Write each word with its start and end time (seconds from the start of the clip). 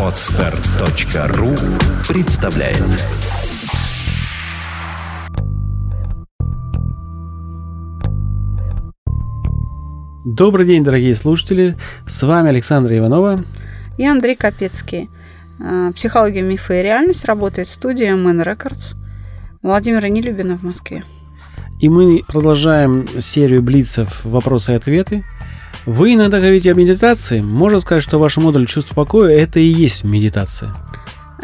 Отстар.ру 0.00 1.54
представляет 2.08 2.82
Добрый 10.24 10.66
день, 10.66 10.84
дорогие 10.84 11.14
слушатели! 11.14 11.76
С 12.06 12.22
вами 12.22 12.48
Александра 12.48 12.96
Иванова 12.96 13.44
и 13.98 14.06
Андрей 14.06 14.36
Капецкий. 14.36 15.10
А, 15.62 15.92
Психология, 15.92 16.40
мифы 16.40 16.80
и 16.80 16.82
реальность 16.82 17.26
работает 17.26 17.68
в 17.68 17.74
студии 17.74 18.06
MN 18.06 18.42
Records 18.42 18.96
Владимира 19.60 20.08
Нелюбина 20.08 20.56
в 20.56 20.62
Москве. 20.62 21.04
И 21.78 21.90
мы 21.90 22.24
продолжаем 22.26 23.06
серию 23.20 23.62
блицев 23.62 24.24
«Вопросы 24.24 24.72
и 24.72 24.76
ответы». 24.76 25.26
Вы 25.84 26.14
иногда 26.14 26.38
говорите 26.38 26.72
о 26.72 26.74
медитации. 26.74 27.40
Можно 27.40 27.80
сказать, 27.80 28.02
что 28.02 28.18
ваш 28.18 28.36
модуль 28.38 28.66
чувств 28.66 28.94
покоя– 28.94 29.36
это 29.38 29.60
и 29.60 29.64
есть 29.66 30.04
медитация. 30.04 30.74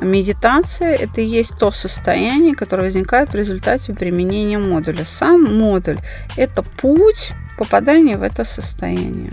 Медитация– 0.01 0.95
это 0.97 1.21
и 1.21 1.27
есть 1.27 1.59
то 1.59 1.71
состояние, 1.71 2.55
которое 2.55 2.85
возникает 2.85 3.33
в 3.33 3.37
результате 3.37 3.93
применения 3.93 4.59
модуля. 4.59 5.05
Сам 5.05 5.45
модуль– 5.45 5.99
это 6.37 6.63
путь 6.63 7.33
попадания 7.57 8.17
в 8.17 8.23
это 8.23 8.45
состояние. 8.45 9.33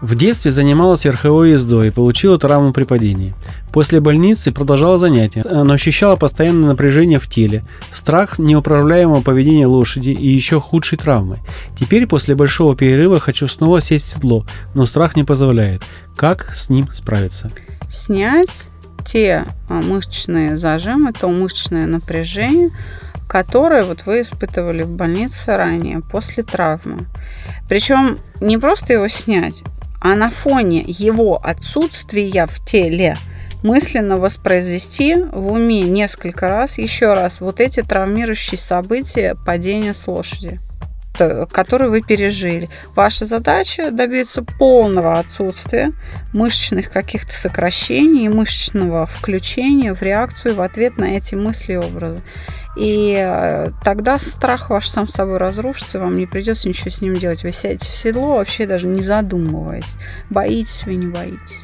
В 0.00 0.14
детстве 0.16 0.50
занималась 0.50 1.04
верховой 1.04 1.52
ездой 1.52 1.88
и 1.88 1.90
получила 1.90 2.38
травму 2.38 2.72
при 2.72 2.84
падении. 2.84 3.34
После 3.72 4.00
больницы 4.00 4.52
продолжала 4.52 4.98
занятия, 4.98 5.44
но 5.44 5.72
ощущала 5.72 6.16
постоянное 6.16 6.70
напряжение 6.70 7.18
в 7.18 7.28
теле, 7.28 7.64
страх 7.92 8.38
неуправляемого 8.38 9.22
поведения 9.22 9.66
лошади 9.66 10.10
и 10.10 10.28
еще 10.28 10.60
худшей 10.60 10.98
травмы. 10.98 11.38
Теперь 11.78 12.06
после 12.06 12.34
большого 12.34 12.76
перерыва 12.76 13.18
хочу 13.18 13.48
снова 13.48 13.80
сесть 13.80 14.06
в 14.06 14.14
седло, 14.16 14.46
но 14.74 14.84
страх 14.84 15.16
не 15.16 15.24
позволяет. 15.24 15.82
Как 16.16 16.52
с 16.54 16.68
ним 16.68 16.88
справиться? 16.92 17.50
Снять 17.88 18.68
те 19.04 19.44
а, 19.68 19.74
мышечные 19.74 20.56
зажимы, 20.56 21.12
то 21.12 21.28
мышечное 21.28 21.86
напряжение, 21.86 22.70
которое 23.28 23.82
вот 23.82 24.06
вы 24.06 24.22
испытывали 24.22 24.82
в 24.82 24.90
больнице 24.90 25.56
ранее, 25.56 26.00
после 26.00 26.42
травмы. 26.42 27.06
Причем 27.68 28.16
не 28.40 28.58
просто 28.58 28.94
его 28.94 29.08
снять, 29.08 29.62
а 30.04 30.14
на 30.16 30.30
фоне 30.30 30.84
его 30.86 31.40
отсутствия 31.42 32.46
в 32.46 32.62
теле 32.62 33.16
мысленно 33.62 34.18
воспроизвести 34.18 35.16
в 35.16 35.50
уме 35.50 35.80
несколько 35.80 36.50
раз, 36.50 36.76
еще 36.76 37.14
раз, 37.14 37.40
вот 37.40 37.58
эти 37.58 37.82
травмирующие 37.82 38.58
события 38.58 39.34
падения 39.34 39.94
с 39.94 40.06
лошади 40.06 40.60
которые 41.16 41.90
вы 41.90 42.02
пережили. 42.02 42.68
Ваша 42.94 43.24
задача 43.24 43.90
добиться 43.90 44.42
полного 44.42 45.18
отсутствия 45.18 45.92
мышечных 46.32 46.90
каких-то 46.90 47.32
сокращений, 47.32 48.28
мышечного 48.28 49.06
включения 49.06 49.94
в 49.94 50.02
реакцию 50.02 50.56
в 50.56 50.60
ответ 50.60 50.98
на 50.98 51.16
эти 51.16 51.34
мысли 51.34 51.74
и 51.74 51.76
образы. 51.76 52.22
И 52.76 53.16
э, 53.16 53.70
тогда 53.84 54.18
страх 54.18 54.70
ваш 54.70 54.88
сам 54.88 55.06
собой 55.06 55.36
разрушится, 55.36 56.00
вам 56.00 56.16
не 56.16 56.26
придется 56.26 56.68
ничего 56.68 56.90
с 56.90 57.00
ним 57.00 57.14
делать. 57.14 57.44
Вы 57.44 57.52
сядете 57.52 57.88
в 57.88 57.94
седло, 57.96 58.34
вообще 58.34 58.66
даже 58.66 58.88
не 58.88 59.02
задумываясь. 59.02 59.94
Боитесь 60.30 60.82
вы, 60.84 60.96
не 60.96 61.06
боитесь. 61.06 61.62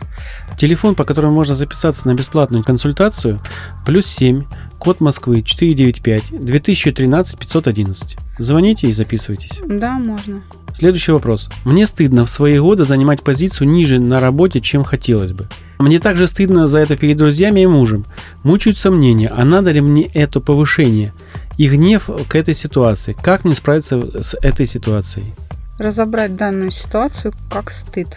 Телефон, 0.59 0.95
по 0.95 1.05
которому 1.05 1.35
можно 1.35 1.55
записаться 1.55 2.07
на 2.07 2.15
бесплатную 2.15 2.65
консультацию, 2.65 3.39
плюс 3.87 4.07
7, 4.07 4.45
код 4.79 5.01
Москвы 5.01 5.43
495 5.43 6.45
2013 6.45 7.39
511. 7.39 8.17
Звоните 8.39 8.89
и 8.89 8.93
записывайтесь. 8.93 9.61
Да, 9.67 9.99
можно. 9.99 10.43
Следующий 10.73 11.13
вопрос. 11.13 11.51
Мне 11.65 11.85
стыдно 11.87 12.25
в 12.25 12.31
свои 12.31 12.59
годы 12.59 12.85
занимать 12.85 13.23
позицию 13.23 13.69
ниже 13.69 14.01
на 14.01 14.19
работе, 14.19 14.61
чем 14.61 14.83
хотелось 14.83 15.33
бы. 15.33 15.47
Мне 15.79 15.99
также 15.99 16.27
стыдно 16.27 16.67
за 16.67 16.79
это 16.79 16.97
перед 16.97 17.19
друзьями 17.19 17.61
и 17.61 17.67
мужем. 17.67 18.05
Мучают 18.43 18.79
сомнения, 18.79 19.29
а 19.29 19.45
надо 19.45 19.71
ли 19.71 19.81
мне 19.81 20.05
это 20.05 20.41
повышение? 20.41 21.13
И 21.59 21.69
гнев 21.69 22.09
к 22.29 22.35
этой 22.35 22.55
ситуации. 22.55 23.15
Как 23.21 23.45
мне 23.45 23.55
справиться 23.55 24.23
с 24.23 24.37
этой 24.41 24.67
ситуацией? 24.67 25.35
Разобрать 25.79 26.37
данную 26.37 26.71
ситуацию 26.71 27.33
как 27.51 27.71
стыд 27.71 28.17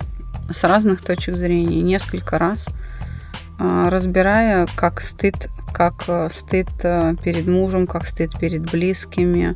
с 0.50 0.64
разных 0.64 1.02
точек 1.02 1.36
зрения, 1.36 1.82
несколько 1.82 2.38
раз, 2.38 2.68
а, 3.60 3.90
разбирая 3.90 4.68
как 4.76 5.02
стыд, 5.02 5.48
как 5.74 6.04
э, 6.08 6.30
стыд 6.32 6.70
э, 6.84 7.16
перед 7.24 7.48
мужем, 7.48 7.88
как 7.88 8.06
стыд 8.06 8.38
перед 8.38 8.70
близкими, 8.70 9.56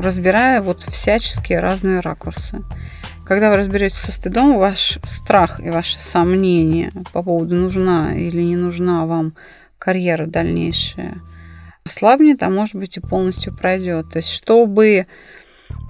разбирая 0.00 0.60
вот 0.60 0.82
всяческие 0.82 1.60
разные 1.60 2.00
ракурсы. 2.00 2.62
Когда 3.26 3.50
вы 3.50 3.56
разберетесь 3.56 3.96
со 3.96 4.12
стыдом, 4.12 4.58
ваш 4.58 4.98
страх 5.04 5.60
и 5.60 5.70
ваши 5.70 5.98
сомнения 5.98 6.90
по 7.12 7.22
поводу 7.22 7.56
нужна 7.56 8.16
или 8.16 8.42
не 8.42 8.56
нужна 8.56 9.06
вам 9.06 9.34
карьера 9.78 10.26
дальнейшая 10.26 11.20
ослабнет, 11.84 12.42
а 12.42 12.50
может 12.50 12.74
быть 12.74 12.96
и 12.96 13.00
полностью 13.00 13.54
пройдет. 13.54 14.10
То 14.10 14.18
есть, 14.18 14.30
чтобы 14.30 15.06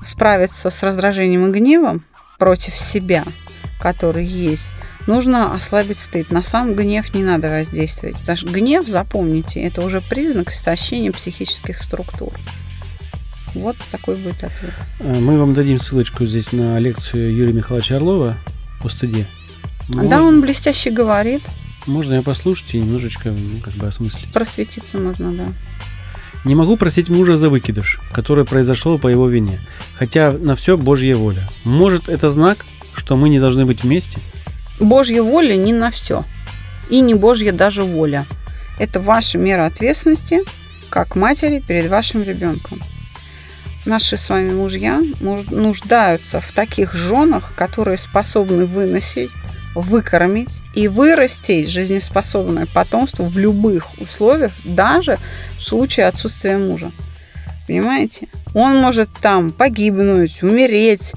справиться 0.06 0.70
с 0.70 0.82
раздражением 0.82 1.46
и 1.46 1.52
гневом 1.52 2.04
против 2.38 2.76
себя, 2.78 3.24
который 3.78 4.24
есть, 4.24 4.72
нужно 5.06 5.54
ослабить 5.54 5.98
стыд. 5.98 6.30
На 6.30 6.42
сам 6.42 6.74
гнев 6.74 7.14
не 7.14 7.22
надо 7.22 7.48
воздействовать. 7.50 8.18
Потому 8.18 8.38
что 8.38 8.48
гнев, 8.48 8.88
запомните, 8.88 9.60
это 9.60 9.82
уже 9.82 10.00
признак 10.00 10.50
истощения 10.50 11.12
психических 11.12 11.82
структур. 11.82 12.32
Вот 13.54 13.76
такой 13.90 14.16
будет 14.16 14.44
ответ. 14.44 14.74
А, 15.00 15.14
мы 15.14 15.38
вам 15.38 15.54
дадим 15.54 15.78
ссылочку 15.78 16.26
здесь 16.26 16.52
на 16.52 16.78
лекцию 16.78 17.34
Юрия 17.34 17.52
Михайловича 17.52 17.96
Орлова 17.96 18.36
о 18.84 18.88
стыде. 18.88 19.26
Можно, 19.88 20.10
да, 20.10 20.22
он 20.22 20.40
блестяще 20.40 20.90
говорит. 20.90 21.42
Можно 21.86 22.14
ее 22.14 22.22
послушать 22.22 22.74
и 22.74 22.78
немножечко 22.78 23.30
ну, 23.30 23.60
как 23.60 23.74
бы 23.74 23.86
осмыслить. 23.86 24.32
Просветиться 24.32 24.98
можно, 24.98 25.32
да. 25.32 25.48
Не 26.44 26.54
могу 26.54 26.76
просить 26.76 27.08
мужа 27.08 27.36
за 27.36 27.48
выкидыш, 27.48 27.98
который 28.12 28.44
произошел 28.44 28.98
по 28.98 29.08
его 29.08 29.28
вине, 29.28 29.60
хотя 29.96 30.32
на 30.32 30.54
все 30.54 30.76
Божья 30.76 31.16
воля. 31.16 31.48
Может, 31.64 32.08
это 32.08 32.30
знак, 32.30 32.64
что 33.06 33.14
мы 33.14 33.28
не 33.28 33.38
должны 33.38 33.64
быть 33.64 33.84
вместе? 33.84 34.18
Божья 34.80 35.22
воля 35.22 35.54
не 35.54 35.72
на 35.72 35.92
все. 35.92 36.24
И 36.90 37.00
не 37.00 37.14
Божья 37.14 37.52
даже 37.52 37.84
воля. 37.84 38.26
Это 38.80 39.00
ваша 39.00 39.38
мера 39.38 39.64
ответственности, 39.64 40.40
как 40.90 41.14
матери 41.14 41.60
перед 41.60 41.88
вашим 41.88 42.24
ребенком 42.24 42.80
наши 43.86 44.16
с 44.16 44.28
вами 44.28 44.52
мужья 44.52 45.00
нуждаются 45.20 46.40
в 46.40 46.52
таких 46.52 46.92
женах, 46.94 47.54
которые 47.54 47.96
способны 47.96 48.66
выносить, 48.66 49.30
выкормить 49.74 50.60
и 50.74 50.88
вырастить 50.88 51.70
жизнеспособное 51.70 52.66
потомство 52.66 53.22
в 53.22 53.38
любых 53.38 53.98
условиях, 54.00 54.52
даже 54.64 55.18
в 55.56 55.62
случае 55.62 56.06
отсутствия 56.06 56.58
мужа. 56.58 56.90
Понимаете? 57.66 58.28
Он 58.54 58.80
может 58.80 59.08
там 59.20 59.50
погибнуть, 59.50 60.42
умереть 60.42 61.12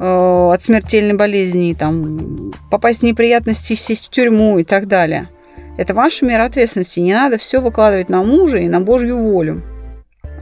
от 0.00 0.62
смертельной 0.62 1.14
болезни, 1.14 1.74
там, 1.74 2.52
попасть 2.70 3.00
в 3.00 3.04
неприятности, 3.04 3.74
сесть 3.74 4.06
в 4.06 4.10
тюрьму 4.10 4.58
и 4.58 4.64
так 4.64 4.86
далее. 4.86 5.28
Это 5.76 5.94
ваша 5.94 6.24
мера 6.24 6.44
ответственности. 6.44 7.00
Не 7.00 7.14
надо 7.14 7.36
все 7.38 7.60
выкладывать 7.60 8.08
на 8.08 8.22
мужа 8.22 8.58
и 8.58 8.68
на 8.68 8.80
Божью 8.80 9.18
волю. 9.18 9.62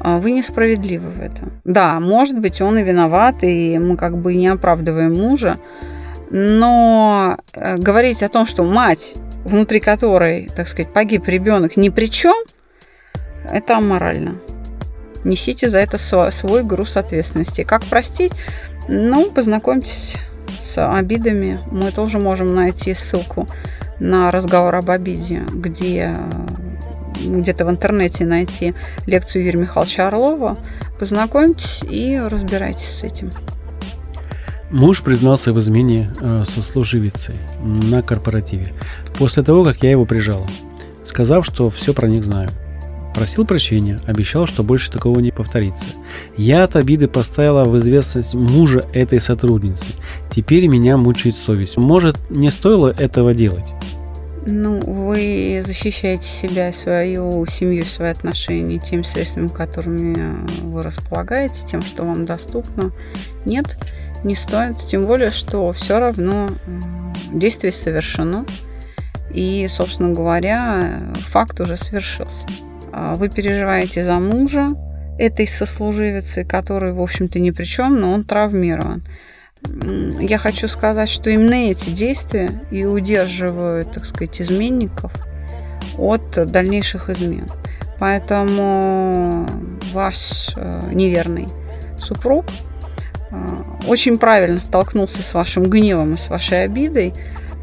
А 0.00 0.19
вы 0.19 0.30
несправедливы 0.30 1.10
в 1.10 1.20
этом. 1.20 1.60
Да, 1.64 1.98
может 1.98 2.38
быть, 2.38 2.60
он 2.60 2.78
и 2.78 2.84
виноват, 2.84 3.42
и 3.42 3.78
мы 3.78 3.96
как 3.96 4.16
бы 4.16 4.34
не 4.34 4.46
оправдываем 4.46 5.14
мужа, 5.14 5.58
но 6.30 7.36
э, 7.52 7.76
говорить 7.78 8.22
о 8.22 8.28
том, 8.28 8.46
что 8.46 8.62
мать, 8.62 9.16
внутри 9.44 9.80
которой, 9.80 10.48
так 10.54 10.69
сказать, 10.69 10.92
погиб 10.92 11.26
ребенок, 11.26 11.76
ни 11.76 11.88
при 11.88 12.06
чем, 12.06 12.36
это 13.50 13.78
аморально. 13.78 14.40
Несите 15.25 15.69
за 15.69 15.80
это 15.80 15.98
свой 15.98 16.62
груз 16.62 16.96
ответственности. 16.96 17.64
Как 17.64 17.84
простить? 17.84 18.32
Ну, 18.88 19.31
познакомьтесь 19.31 20.16
с 20.62 20.82
обидами. 20.82 21.60
Мы 21.71 21.91
тоже 21.91 22.19
можем 22.19 22.55
найти 22.55 22.94
ссылку 22.94 23.46
на 24.00 24.31
разговор 24.31 24.75
об 24.75 24.90
обиде, 24.90 25.43
где 25.52 26.17
где-то 27.25 27.67
в 27.67 27.70
интернете 27.70 28.25
найти 28.25 28.75
лекцию 29.06 29.44
Юрия 29.44 29.61
Михайловича 29.61 30.06
Орлова. 30.06 30.56
Познакомьтесь 30.99 31.82
и 31.88 32.19
разбирайтесь 32.19 32.88
с 32.88 33.02
этим. 33.02 33.32
Муж 34.70 35.02
признался 35.02 35.52
в 35.52 35.58
измене 35.58 36.12
э, 36.20 36.44
со 36.46 36.62
служивицей 36.62 37.37
на 37.62 38.02
корпоративе 38.02 38.73
после 39.19 39.43
того, 39.43 39.64
как 39.64 39.82
я 39.82 39.90
его 39.90 40.05
прижала, 40.05 40.46
сказав, 41.05 41.46
что 41.46 41.70
все 41.70 41.94
про 41.94 42.06
них 42.06 42.25
знаю. 42.25 42.50
Просил 43.19 43.44
прощения, 43.44 43.99
обещал, 44.06 44.47
что 44.47 44.62
больше 44.62 44.93
такого 44.93 45.19
не 45.19 45.32
повторится. 45.32 45.97
Я 46.37 46.62
от 46.62 46.76
обиды 46.76 47.09
поставила 47.09 47.65
в 47.65 47.76
известность 47.79 48.32
мужа 48.32 48.87
этой 48.93 49.20
сотрудницы. 49.20 49.87
Теперь 50.31 50.69
меня 50.69 50.97
мучает 50.97 51.35
совесть. 51.35 51.76
Может, 51.76 52.17
не 52.31 52.49
стоило 52.49 52.94
этого 52.97 53.35
делать? 53.35 53.67
Ну, 54.47 54.79
вы 54.79 55.61
защищаете 55.67 56.29
себя, 56.29 56.73
свою 56.73 57.44
семью, 57.47 57.82
свои 57.82 58.11
отношения 58.11 58.79
теми 58.79 59.03
средствами, 59.03 59.49
которыми 59.49 60.47
вы 60.62 60.85
располагаете, 60.85 61.67
тем, 61.67 61.82
что 61.82 62.05
вам 62.05 62.25
доступно. 62.25 62.93
Нет, 63.44 63.76
не 64.23 64.37
стоит, 64.37 64.76
тем 64.76 65.06
более, 65.06 65.32
что 65.32 65.73
все 65.73 65.99
равно 65.99 66.50
действие 67.32 67.73
совершено. 67.73 68.47
И, 69.35 69.67
собственно 69.69 70.11
говоря, 70.14 71.03
факт 71.17 71.61
уже 71.61 71.76
совершился. 71.76 72.47
А 73.00 73.15
вы 73.15 73.29
переживаете 73.29 74.05
за 74.05 74.19
мужа 74.19 74.75
этой 75.19 75.47
сослуживицы, 75.47 76.45
который, 76.45 76.93
в 76.93 77.00
общем-то, 77.00 77.39
ни 77.39 77.53
при 77.53 77.62
чем, 77.62 78.00
но 78.00 78.12
он 78.12 78.25
травмирован. 78.25 79.05
Я 80.19 80.39
хочу 80.39 80.67
сказать, 80.67 81.09
что 81.09 81.31
именно 81.31 81.71
эти 81.71 81.91
действия 81.91 82.50
и 82.73 82.85
удерживают, 82.85 83.93
так 83.93 84.05
сказать, 84.05 84.41
изменников 84.41 85.12
от 85.97 86.50
дальнейших 86.50 87.09
измен. 87.09 87.47
Поэтому 88.00 89.47
ваш 89.93 90.50
э, 90.56 90.91
неверный 90.93 91.47
супруг 92.00 92.47
э, 93.31 93.37
очень 93.87 94.19
правильно 94.19 94.61
столкнулся 94.61 95.23
с 95.23 95.35
вашим 95.35 95.71
гневом 95.71 96.15
и 96.15 96.17
с 96.17 96.29
вашей 96.29 96.65
обидой. 96.65 97.15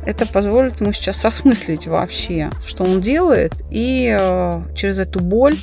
Это 0.06 0.28
позволит 0.28 0.82
ему 0.82 0.94
сейчас 0.94 1.26
осмыслить 1.26 1.88
вообще, 1.88 2.52
что 2.64 2.84
он 2.84 3.02
делает, 3.02 3.54
и 3.72 4.16
э, 4.18 4.62
через 4.76 5.00
эту 5.00 5.20
боль 5.20 5.56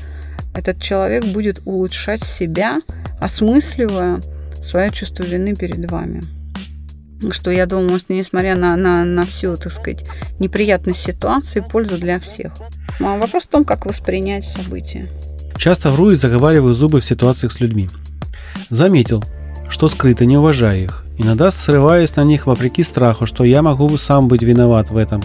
этот 0.55 0.81
человек 0.81 1.25
будет 1.27 1.63
улучшать 1.65 2.23
себя, 2.23 2.81
осмысливая 3.21 4.21
свое 4.63 4.91
чувство 4.91 5.23
вины 5.23 5.55
перед 5.55 5.91
вами. 5.91 6.23
Что 7.31 7.53
я 7.53 7.67
думаю, 7.67 7.99
что 8.01 8.13
несмотря 8.15 8.57
на, 8.57 8.77
на, 8.77 9.05
на 9.05 9.25
всю, 9.25 9.57
так 9.57 9.73
сказать, 9.73 10.05
неприятность 10.41 11.01
ситуации, 11.01 11.61
польза 11.61 11.99
для 11.99 12.19
всех. 12.19 12.53
Ну, 12.99 13.15
а 13.15 13.19
вопрос 13.19 13.45
в 13.45 13.49
том, 13.49 13.65
как 13.65 13.87
воспринять 13.87 14.45
события. 14.45 15.09
Часто 15.57 15.91
вру 15.91 16.11
и 16.11 16.17
заговариваю 16.17 16.75
зубы 16.75 17.01
в 17.01 17.05
ситуациях 17.05 17.53
с 17.53 17.61
людьми. 17.61 17.89
Заметил, 18.71 19.23
что 19.69 19.89
скрыто 19.89 20.25
не 20.25 20.37
уважаю 20.37 20.83
их. 20.85 21.02
Иногда 21.23 21.53
срываясь 21.53 22.17
на 22.17 22.25
них 22.25 22.47
вопреки 22.47 22.83
страху, 22.83 23.27
что 23.27 23.45
я 23.45 23.63
могу 23.63 23.89
сам 23.97 24.27
быть 24.27 24.43
виноват 24.43 24.91
в 24.91 24.97
этом. 24.97 25.23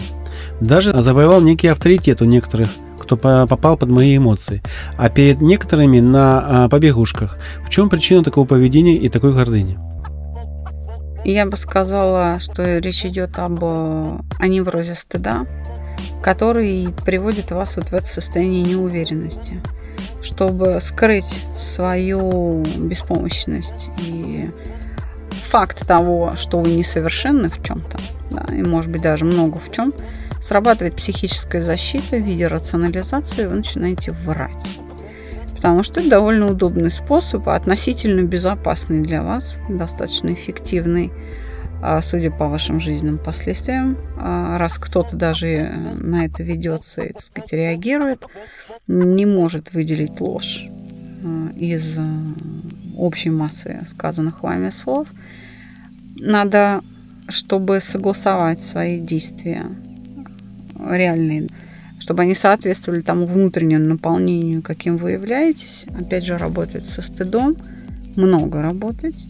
Даже 0.60 1.02
завоевал 1.02 1.40
некий 1.40 1.66
авторитет 1.66 2.22
у 2.22 2.24
некоторых, 2.24 2.68
кто 3.00 3.16
попал 3.16 3.76
под 3.76 3.88
мои 3.88 4.16
эмоции, 4.16 4.62
а 4.96 5.08
перед 5.08 5.40
некоторыми 5.40 5.98
на 5.98 6.64
а, 6.64 6.68
побегушках. 6.68 7.36
В 7.66 7.70
чем 7.70 7.88
причина 7.88 8.22
такого 8.22 8.46
поведения 8.46 8.96
и 8.96 9.08
такой 9.08 9.32
гордыни? 9.32 9.78
Я 11.24 11.46
бы 11.46 11.56
сказала, 11.56 12.38
что 12.38 12.78
речь 12.78 13.04
идет 13.04 13.36
об 13.40 13.64
о 13.64 14.46
неврозе 14.46 14.94
стыда, 14.94 15.46
который 16.22 16.94
приводит 17.04 17.50
вас 17.50 17.76
вот 17.76 17.88
в 17.88 17.92
это 17.92 18.06
состояние 18.06 18.62
неуверенности, 18.62 19.60
чтобы 20.22 20.78
скрыть 20.80 21.44
свою 21.56 22.62
беспомощность 22.78 23.90
и 24.06 24.50
факт 25.48 25.86
того, 25.86 26.34
что 26.36 26.60
вы 26.60 26.72
несовершенны 26.72 27.48
в 27.48 27.62
чем-то, 27.62 27.98
да, 28.30 28.54
и 28.54 28.62
может 28.62 28.90
быть 28.90 29.02
даже 29.02 29.24
много 29.24 29.58
в 29.58 29.72
чем, 29.72 29.92
срабатывает 30.42 30.94
психическая 30.94 31.62
защита 31.62 32.16
в 32.16 32.22
виде 32.22 32.46
рационализации, 32.46 33.42
и 33.42 33.46
вы 33.46 33.56
начинаете 33.56 34.12
врать. 34.12 34.80
Потому 35.56 35.82
что 35.82 36.00
это 36.00 36.10
довольно 36.10 36.50
удобный 36.50 36.90
способ, 36.90 37.48
относительно 37.48 38.22
безопасный 38.22 39.02
для 39.02 39.22
вас, 39.22 39.58
достаточно 39.68 40.32
эффективный, 40.32 41.10
а, 41.80 42.00
судя 42.02 42.30
по 42.30 42.46
вашим 42.48 42.78
жизненным 42.78 43.18
последствиям. 43.18 43.96
А, 44.18 44.58
раз 44.58 44.78
кто-то 44.78 45.16
даже 45.16 45.46
э, 45.48 45.94
на 45.94 46.26
это 46.26 46.42
ведется 46.42 47.02
и, 47.02 47.12
так 47.12 47.22
сказать, 47.22 47.52
реагирует, 47.52 48.24
не 48.86 49.26
может 49.26 49.72
выделить 49.72 50.20
ложь 50.20 50.66
э, 50.66 51.48
из 51.56 51.98
э, 51.98 52.02
общей 52.96 53.30
массы 53.30 53.80
сказанных 53.86 54.42
вами 54.42 54.70
слов, 54.70 55.08
надо, 56.18 56.82
чтобы 57.28 57.80
согласовать 57.80 58.58
свои 58.58 59.00
действия 59.00 59.64
реальные, 60.78 61.48
чтобы 61.98 62.22
они 62.22 62.34
соответствовали 62.34 63.00
тому 63.00 63.26
внутреннему 63.26 63.84
наполнению, 63.84 64.62
каким 64.62 64.96
вы 64.96 65.12
являетесь. 65.12 65.86
Опять 65.98 66.24
же, 66.24 66.38
работать 66.38 66.84
со 66.84 67.02
стыдом, 67.02 67.56
много 68.16 68.62
работать, 68.62 69.26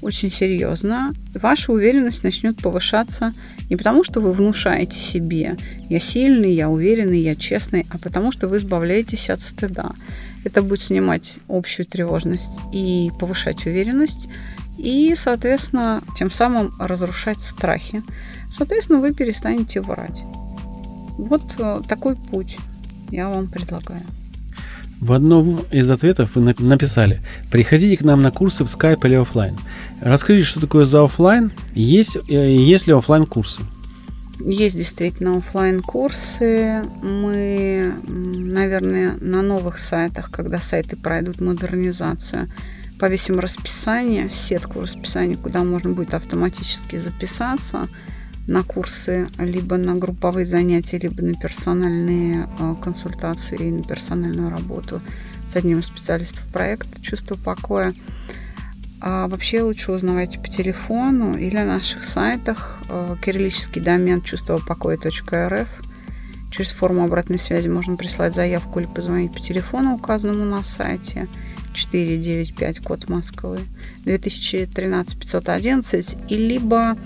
очень 0.00 0.30
серьезно. 0.30 1.12
Ваша 1.34 1.72
уверенность 1.72 2.22
начнет 2.22 2.56
повышаться 2.56 3.32
не 3.68 3.76
потому, 3.76 4.04
что 4.04 4.20
вы 4.20 4.32
внушаете 4.32 4.96
себе 4.96 5.56
«я 5.88 5.98
сильный, 5.98 6.52
я 6.54 6.68
уверенный, 6.68 7.20
я 7.20 7.34
честный», 7.34 7.84
а 7.90 7.98
потому, 7.98 8.30
что 8.30 8.46
вы 8.46 8.58
избавляетесь 8.58 9.28
от 9.30 9.40
стыда. 9.40 9.92
Это 10.44 10.62
будет 10.62 10.80
снимать 10.80 11.38
общую 11.48 11.86
тревожность 11.86 12.58
и 12.72 13.10
повышать 13.18 13.66
уверенность, 13.66 14.28
и, 14.78 15.14
соответственно, 15.16 16.02
тем 16.16 16.30
самым 16.30 16.72
разрушать 16.78 17.40
страхи. 17.40 18.02
Соответственно, 18.56 19.00
вы 19.00 19.12
перестанете 19.12 19.80
врать. 19.80 20.22
Вот 21.18 21.42
э, 21.58 21.80
такой 21.88 22.16
путь 22.16 22.58
я 23.10 23.28
вам 23.28 23.48
предлагаю. 23.48 24.02
В 25.00 25.12
одном 25.12 25.60
из 25.70 25.90
ответов 25.90 26.34
вы 26.34 26.54
написали 26.58 27.20
«Приходите 27.50 27.96
к 27.96 28.02
нам 28.02 28.22
на 28.22 28.30
курсы 28.30 28.64
в 28.64 28.68
Skype 28.68 29.06
или 29.06 29.14
офлайн». 29.14 29.56
Расскажите, 30.00 30.46
что 30.46 30.60
такое 30.60 30.84
за 30.84 31.04
офлайн, 31.04 31.52
есть, 31.74 32.16
э, 32.28 32.54
есть 32.54 32.86
ли 32.86 32.92
офлайн 32.92 33.26
курсы? 33.26 33.62
Есть 34.40 34.76
действительно 34.76 35.38
офлайн 35.38 35.82
курсы. 35.82 36.82
Мы, 37.02 37.94
наверное, 38.06 39.16
на 39.20 39.42
новых 39.42 39.78
сайтах, 39.78 40.30
когда 40.30 40.60
сайты 40.60 40.96
пройдут 40.96 41.40
модернизацию, 41.40 42.48
повесим 42.98 43.38
расписание, 43.38 44.30
сетку 44.30 44.80
расписания, 44.80 45.36
куда 45.36 45.62
можно 45.64 45.90
будет 45.90 46.14
автоматически 46.14 46.96
записаться 46.96 47.86
на 48.46 48.62
курсы, 48.62 49.28
либо 49.38 49.76
на 49.76 49.94
групповые 49.94 50.46
занятия, 50.46 50.98
либо 50.98 51.22
на 51.22 51.34
персональные 51.34 52.48
э, 52.58 52.74
консультации 52.82 53.68
и 53.68 53.70
на 53.70 53.82
персональную 53.82 54.50
работу 54.50 55.00
с 55.46 55.54
одним 55.54 55.80
из 55.80 55.86
специалистов 55.86 56.44
проекта 56.52 57.00
«Чувство 57.02 57.34
покоя». 57.36 57.94
А 59.00 59.28
вообще 59.28 59.62
лучше 59.62 59.92
узнавайте 59.92 60.40
по 60.40 60.48
телефону 60.48 61.36
или 61.36 61.54
на 61.56 61.66
наших 61.66 62.02
сайтах 62.04 62.80
э, 62.88 63.16
кириллический 63.22 63.82
домен 63.82 64.22
чувствопокоя.рф. 64.22 65.68
Через 66.50 66.72
форму 66.72 67.04
обратной 67.04 67.38
связи 67.38 67.68
можно 67.68 67.96
прислать 67.96 68.34
заявку 68.34 68.80
или 68.80 68.88
позвонить 68.88 69.32
по 69.32 69.40
телефону, 69.40 69.94
указанному 69.94 70.44
на 70.44 70.64
сайте– 70.64 71.28
495, 71.72 72.80
код 72.80 73.08
Москвы, 73.08 73.60
2013 74.04 75.18
511, 75.18 76.16
и 76.28 76.36
либо 76.36 76.98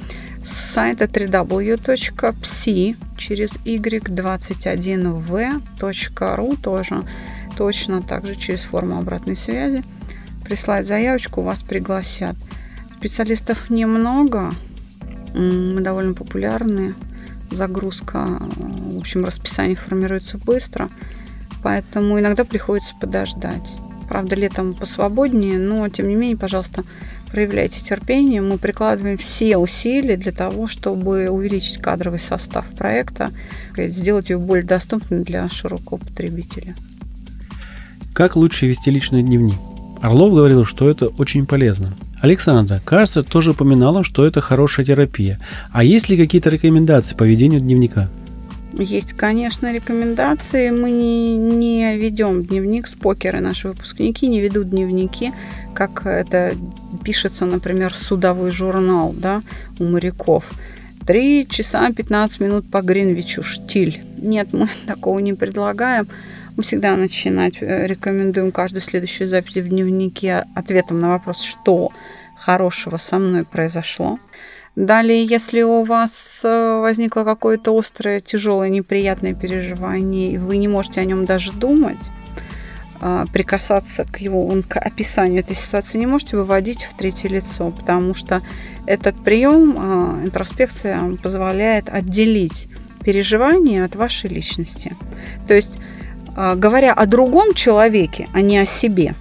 с 0.45 0.73
сайта 0.73 1.05
www.psi 1.05 2.97
через 3.17 3.53
y21v.ru 3.65 6.61
тоже 6.61 7.05
точно 7.57 8.03
также 8.03 8.35
через 8.35 8.63
форму 8.63 8.99
обратной 8.99 9.37
связи 9.37 9.85
прислать 10.43 10.87
заявочку, 10.87 11.41
вас 11.41 11.63
пригласят. 11.63 12.37
Специалистов 12.93 13.71
немного, 13.71 14.53
мы 15.35 15.81
довольно 15.81 16.15
популярны, 16.15 16.95
загрузка, 17.51 18.27
в 18.57 18.99
общем, 18.99 19.25
расписание 19.25 19.77
формируется 19.77 20.39
быстро, 20.39 20.89
поэтому 21.63 22.19
иногда 22.19 22.45
приходится 22.45 22.95
подождать. 23.01 23.77
Правда, 24.13 24.37
летом 24.37 24.75
посвободнее, 24.75 25.59
но 25.59 25.89
тем 25.89 26.07
не 26.07 26.15
менее, 26.15 26.37
пожалуйста, 26.37 26.85
проявляйте 27.31 27.81
терпение. 27.81 28.43
Мы 28.43 28.59
прикладываем 28.59 29.17
все 29.17 29.57
усилия 29.57 30.19
для 30.19 30.33
того, 30.33 30.67
чтобы 30.67 31.31
увеличить 31.31 31.79
кадровый 31.79 32.19
состав 32.19 32.67
проекта, 32.77 33.31
сделать 33.75 34.29
его 34.29 34.43
более 34.43 34.67
доступным 34.67 35.23
для 35.23 35.49
широкого 35.49 35.97
потребителя. 35.97 36.75
Как 38.13 38.37
лучше 38.37 38.67
вести 38.67 38.91
личный 38.91 39.23
дневник? 39.23 39.57
Орлов 40.03 40.35
говорил, 40.35 40.67
что 40.67 40.91
это 40.91 41.07
очень 41.07 41.47
полезно. 41.47 41.95
Александра, 42.21 42.81
кажется, 42.85 43.23
тоже 43.23 43.53
упоминала, 43.53 44.05
что 44.05 44.27
это 44.27 44.43
хорошая 44.43 44.85
терапия. 44.85 45.41
А 45.71 45.85
есть 45.85 46.11
ли 46.11 46.19
какие-то 46.19 46.51
рекомендации 46.51 47.17
по 47.17 47.23
ведению 47.23 47.63
дневника? 47.63 48.11
Есть, 48.73 49.13
конечно, 49.13 49.73
рекомендации. 49.73 50.71
Мы 50.71 50.91
не, 50.91 51.37
не 51.37 51.97
ведем 51.97 52.43
дневник, 52.43 52.87
спокеры 52.87 53.41
наши 53.41 53.69
выпускники 53.69 54.27
не 54.27 54.41
ведут 54.41 54.71
дневники, 54.71 55.33
как 55.75 56.07
это 56.07 56.55
пишется, 57.05 57.45
например, 57.45 57.95
судовой 57.95 58.51
журнал 58.51 59.15
да, 59.17 59.43
у 59.79 59.85
моряков. 59.85 60.51
Три 61.07 61.47
часа 61.49 61.91
15 61.93 62.41
минут 62.41 62.71
по 62.71 62.81
Гринвичу, 62.81 63.43
штиль. 63.43 64.03
Нет, 64.17 64.53
мы 64.53 64.69
такого 64.87 65.19
не 65.19 65.35
предлагаем. 65.35 66.09
Мы 66.57 66.63
всегда 66.63 66.97
начинать 66.97 67.59
э, 67.61 67.87
рекомендуем 67.87 68.53
каждую 68.53 68.83
следующую 68.83 69.29
запись 69.29 69.57
в 69.57 69.69
дневнике 69.69 70.45
ответом 70.55 71.01
на 71.01 71.11
вопрос, 71.11 71.43
что 71.43 71.91
хорошего 72.37 72.97
со 72.99 73.19
мной 73.19 73.45
произошло. 73.45 74.19
Далее, 74.75 75.27
если 75.27 75.61
у 75.61 75.85
вас 75.85 76.41
э, 76.45 76.81
возникло 76.81 77.25
какое-то 77.25 77.77
острое, 77.79 78.21
тяжелое, 78.21 78.71
неприятное 78.71 79.35
переживание, 79.35 80.33
и 80.33 80.39
вы 80.39 80.57
не 80.57 80.67
можете 80.67 81.03
о 81.03 81.05
нем 81.05 81.27
даже 81.27 81.53
думать, 81.53 82.11
а, 82.99 83.27
прикасаться 83.31 84.05
к 84.05 84.19
его, 84.19 84.51
к 84.67 84.79
описанию 84.79 85.41
этой 85.41 85.57
ситуации 85.57 85.99
не 85.99 86.07
можете 86.07 86.39
выводить 86.39 86.85
в 86.85 86.97
третье 86.97 87.29
лицо, 87.29 87.71
потому 87.71 88.15
что 88.15 88.41
этот 88.87 89.23
прием, 89.23 89.75
а, 89.77 90.23
интроспекция, 90.25 91.17
позволяет 91.23 91.91
отделить 91.91 92.69
переживания 93.05 93.85
от 93.85 93.95
вашей 93.95 94.31
личности. 94.31 94.97
То 95.49 95.55
есть, 95.55 95.81
говоря 96.37 96.95
о 96.95 97.05
другом 97.07 97.53
человеке, 97.53 98.29
а 98.33 98.41
не 98.41 98.59
о 98.59 98.65
себе, 98.65 99.17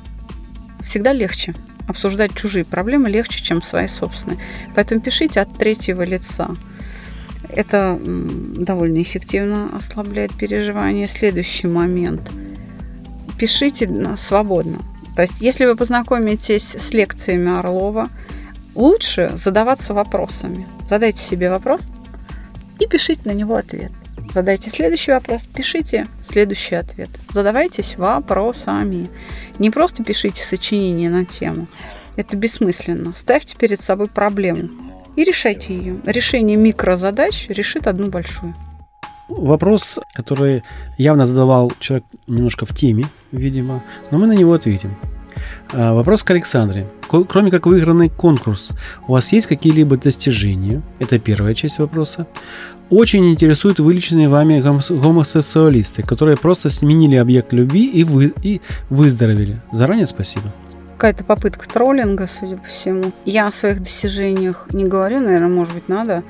всегда 0.81 1.11
легче. 1.11 1.55
Обсуждать 1.87 2.35
чужие 2.35 2.65
проблемы 2.65 3.09
легче, 3.09 3.43
чем 3.43 3.61
свои 3.61 3.87
собственные. 3.87 4.39
Поэтому 4.75 5.01
пишите 5.01 5.41
от 5.41 5.53
третьего 5.57 6.03
лица. 6.03 6.49
Это 7.49 7.99
довольно 8.01 9.01
эффективно 9.01 9.69
ослабляет 9.75 10.33
переживания. 10.33 11.07
Следующий 11.07 11.67
момент– 11.67 12.31
пишите 13.41 13.89
свободно. 14.17 14.83
То 15.15 15.23
есть, 15.23 15.41
если 15.41 15.65
вы 15.65 15.75
познакомитесь 15.75 16.75
с 16.75 16.93
лекциями 16.93 17.57
Орлова, 17.57 18.07
лучше 18.75 19.31
задаваться 19.35 19.95
вопросами. 19.95 20.67
Задайте 20.87 21.23
себе 21.23 21.49
вопрос 21.49 21.89
и 22.79 22.85
пишите 22.85 23.21
на 23.25 23.31
него 23.31 23.55
ответ. 23.55 23.91
Задайте 24.29 24.69
следующий 24.69 25.11
вопрос, 25.11 25.45
пишите 25.45 26.05
следующий 26.23 26.75
ответ. 26.75 27.09
Задавайтесь 27.29 27.97
вопросами. 27.97 29.07
Не 29.59 29.69
просто 29.69 30.03
пишите 30.03 30.43
сочинение 30.43 31.09
на 31.09 31.25
тему. 31.25 31.67
Это 32.15 32.37
бессмысленно. 32.37 33.13
Ставьте 33.15 33.55
перед 33.57 33.81
собой 33.81 34.07
проблему 34.07 34.69
и 35.15 35.23
решайте 35.23 35.75
ее. 35.75 35.99
Решение 36.05 36.57
микрозадач 36.57 37.47
решит 37.49 37.87
одну 37.87 38.09
большую. 38.09 38.53
Вопрос, 39.27 39.99
который 40.13 40.63
явно 40.97 41.25
задавал 41.25 41.71
человек 41.79 42.05
немножко 42.27 42.65
в 42.65 42.75
теме, 42.75 43.05
видимо, 43.31 43.83
но 44.11 44.17
мы 44.17 44.27
на 44.27 44.33
него 44.33 44.53
ответим. 44.53 44.95
А, 45.71 45.93
вопрос 45.93 46.23
к 46.23 46.31
Александре. 46.31 46.87
Кроме 47.11 47.51
как 47.51 47.65
выигранный 47.65 48.09
конкурс, 48.09 48.71
у 49.07 49.13
вас 49.13 49.31
есть 49.33 49.47
какие-либо 49.47 49.97
достижения? 49.97 50.81
Это 50.99 51.19
первая 51.19 51.53
часть 51.53 51.79
вопроса. 51.79 52.27
Очень 52.89 53.29
интересуют 53.29 53.79
вылеченные 53.79 54.29
вами 54.29 54.61
гомосексуалисты, 54.61 56.03
которые 56.03 56.37
просто 56.37 56.69
сменили 56.69 57.15
объект 57.15 57.53
любви 57.53 57.85
и, 57.85 58.03
вы, 58.03 58.33
и 58.41 58.61
выздоровели. 58.89 59.61
Заранее 59.71 60.05
спасибо. 60.05 60.45
Какая-то 60.97 61.23
попытка 61.23 61.67
троллинга, 61.67 62.27
судя 62.27 62.57
по 62.57 62.67
всему. 62.67 63.11
Я 63.25 63.47
о 63.47 63.51
своих 63.51 63.79
достижениях 63.79 64.67
не 64.71 64.85
говорю, 64.85 65.19
наверное, 65.19 65.49
может 65.49 65.73
быть, 65.73 65.89
надо 65.89 66.23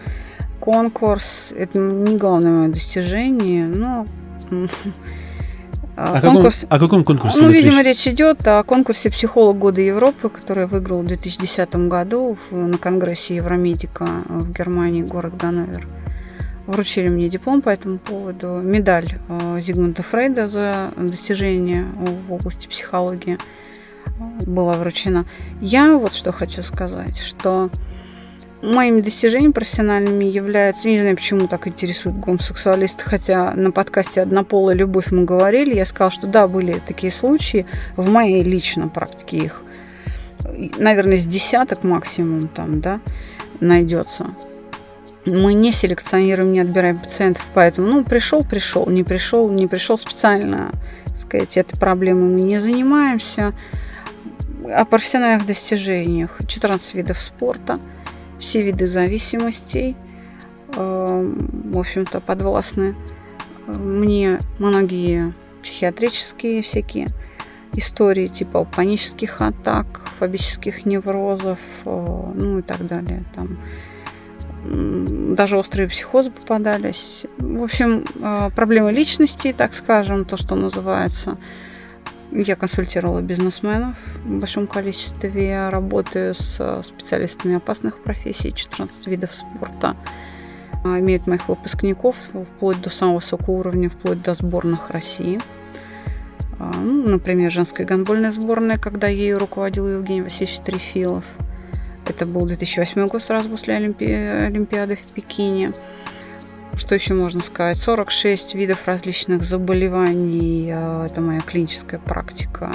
конкурс– 0.61 1.53
это 1.57 1.77
не 1.77 2.17
главное 2.17 2.51
мое 2.51 2.69
достижение, 2.69 3.65
но 3.65 4.05
а 6.03 6.21
конкурс... 6.21 6.61
Каком, 6.61 6.75
о 6.75 6.79
каком 6.79 7.03
конкурсе? 7.03 7.41
Ну, 7.41 7.49
видимо, 7.49 7.81
речь 7.83 8.07
идет 8.07 8.47
о 8.47 8.63
конкурсе 8.63 9.09
«Психолог 9.09 9.57
года 9.57 9.81
Европы», 9.81 10.29
который 10.29 10.61
я 10.61 10.67
выиграл 10.67 11.01
в 11.01 11.05
2010 11.05 11.75
году 11.87 12.37
в, 12.49 12.55
на 12.55 12.77
конгрессе 12.77 13.35
Евромедика 13.35 14.07
в 14.27 14.51
Германии, 14.51 15.03
город 15.03 15.37
Ганновер. 15.37 15.87
Вручили 16.67 17.09
мне 17.09 17.29
диплом 17.29 17.61
по 17.61 17.69
этому 17.69 17.97
поводу, 17.97 18.61
медаль 18.61 19.17
э, 19.27 19.59
Зигмунда 19.59 20.03
Фрейда 20.03 20.47
за 20.47 20.91
достижения 20.95 21.85
в 22.27 22.33
области 22.33 22.67
психологии 22.67 23.37
была 24.45 24.73
вручена. 24.73 25.25
Я 25.59 25.97
вот 25.97 26.13
что 26.13 26.31
хочу 26.31 26.61
сказать, 26.61 27.17
что 27.17 27.69
Моими 28.61 29.01
достижениями 29.01 29.53
профессиональными 29.53 30.25
являются, 30.25 30.87
не 30.87 30.99
знаю, 30.99 31.15
почему 31.15 31.47
так 31.47 31.67
интересуют 31.67 32.19
гомосексуалисты, 32.19 33.03
хотя 33.03 33.53
на 33.53 33.71
подкасте 33.71 34.21
«Однополая 34.21 34.75
любовь» 34.75 35.07
мы 35.09 35.25
говорили, 35.25 35.73
я 35.73 35.83
сказала, 35.83 36.11
что 36.11 36.27
да, 36.27 36.47
были 36.47 36.79
такие 36.85 37.11
случаи, 37.11 37.65
в 37.95 38.07
моей 38.07 38.43
личной 38.43 38.87
практике 38.87 39.37
их, 39.37 39.63
наверное, 40.77 41.17
с 41.17 41.25
десяток 41.25 41.83
максимум 41.83 42.47
там, 42.49 42.81
да, 42.81 43.01
найдется. 43.61 44.27
Мы 45.25 45.55
не 45.55 45.71
селекционируем, 45.71 46.51
не 46.51 46.59
отбираем 46.59 46.99
пациентов, 46.99 47.43
поэтому, 47.55 47.87
ну, 47.87 48.03
пришел, 48.03 48.43
пришел, 48.43 48.87
не 48.87 49.03
пришел, 49.03 49.49
не 49.49 49.65
пришел 49.65 49.97
специально, 49.97 50.71
сказать, 51.15 51.57
этой 51.57 51.79
проблемой 51.79 52.29
мы 52.29 52.41
не 52.41 52.59
занимаемся. 52.59 53.53
О 54.71 54.85
профессиональных 54.85 55.47
достижениях 55.47 56.37
14 56.45 56.93
видов 56.93 57.19
спорта– 57.19 57.79
все 58.41 58.61
виды 58.61 58.87
зависимостей, 58.87 59.95
э, 60.75 61.33
в 61.71 61.79
общем-то, 61.79 62.19
подвластны 62.19 62.95
мне 63.67 64.39
многие 64.59 65.33
психиатрические 65.61 66.63
всякие 66.63 67.07
истории 67.73 68.27
типа 68.27 68.65
панических 68.65 69.39
атак, 69.41 70.01
фобических 70.19 70.85
неврозов, 70.85 71.59
э, 71.85 72.31
ну 72.35 72.59
и 72.59 72.61
так 72.61 72.85
далее. 72.85 73.23
Там 73.33 73.59
даже 75.35 75.57
острые 75.57 75.87
психозы 75.87 76.29
попадались. 76.31 77.25
В 77.37 77.63
общем, 77.63 78.05
э, 78.15 78.49
проблемы 78.55 78.91
личности, 78.91 79.53
так 79.55 79.73
скажем, 79.73 80.25
то, 80.25 80.35
что 80.35 80.55
называется– 80.55 81.37
я 82.31 82.55
консультировала 82.55 83.21
бизнесменов 83.21 83.97
в 84.23 84.39
большом 84.39 84.67
количестве. 84.67 85.67
Работаю 85.69 86.33
с 86.33 86.81
специалистами 86.83 87.55
опасных 87.55 88.01
профессий, 88.01 88.53
14 88.53 89.07
видов 89.07 89.33
спорта. 89.33 89.95
А, 90.83 90.99
имеют 90.99 91.27
моих 91.27 91.47
выпускников 91.47 92.15
вплоть 92.55 92.81
до 92.81 92.89
самого 92.89 93.15
высокого 93.15 93.55
уровня, 93.55 93.89
вплоть 93.89 94.21
до 94.21 94.33
сборных 94.33 94.89
России. 94.89 95.39
А, 96.59 96.73
ну, 96.79 97.09
например, 97.09 97.51
женская 97.51 97.85
гандбольная 97.85 98.31
сборная, 98.31 98.77
когда 98.77 99.07
ею 99.07 99.37
руководил 99.37 99.87
Евгений 99.87 100.21
Васильевич 100.21 100.59
Трефилов. 100.59 101.25
Это 102.07 102.25
был 102.25 102.45
2008 102.45 103.07
год, 103.07 103.21
сразу 103.21 103.49
после 103.49 103.75
Олимпи... 103.75 104.05
Олимпиады 104.05 104.95
в 104.95 105.13
Пекине 105.13 105.73
что 106.77 106.95
еще 106.95 107.13
можно 107.13 107.41
сказать? 107.41 107.77
46 107.77 108.55
видов 108.55 108.79
различных 108.85 109.43
заболеваний. 109.43 110.69
Э, 110.71 111.05
это 111.05 111.21
моя 111.21 111.41
клиническая 111.41 111.99
практика. 111.99 112.73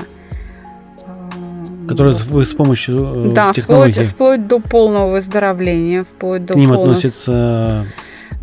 Которую 1.88 2.16
вы 2.30 2.44
с 2.44 2.52
помощью 2.52 3.30
э, 3.30 3.32
да, 3.32 3.52
технологий... 3.52 3.92
вплоть, 3.92 4.08
вплоть 4.08 4.46
до 4.46 4.58
полного 4.60 5.12
выздоровления. 5.12 6.04
Вплоть 6.04 6.44
до 6.44 6.54
К 6.54 6.56
ним 6.56 6.70
полного... 6.70 6.92
относится... 6.92 7.86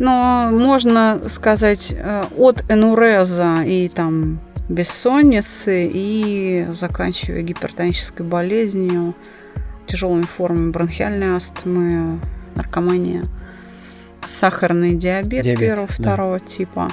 Но 0.00 0.48
можно 0.50 1.20
сказать 1.28 1.94
э, 1.96 2.24
от 2.36 2.64
энуреза 2.68 3.62
и 3.64 3.88
там 3.88 4.40
бессонницы 4.68 5.88
и 5.92 6.66
заканчивая 6.72 7.42
гипертонической 7.42 8.26
болезнью, 8.26 9.14
тяжелыми 9.86 10.24
формами 10.24 10.70
бронхиальной 10.72 11.36
астмы, 11.36 12.18
наркомания 12.56 13.24
сахарный 14.26 14.94
диабет, 14.94 15.44
диабет 15.44 15.58
первого, 15.58 15.88
да. 15.88 15.94
второго 15.94 16.40
типа. 16.40 16.90